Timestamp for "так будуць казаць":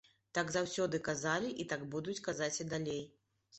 1.75-2.53